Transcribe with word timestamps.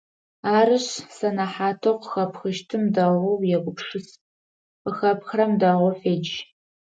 Арышъ, 0.57 0.91
сэнэхьатэу 1.15 1.95
къыхэпхыщтым 2.01 2.83
дэгъоу 2.95 3.37
егупшыс, 3.55 4.07
къыхэпхрэм 4.83 5.51
дэгъоу 5.61 5.93
федж! 5.99 6.31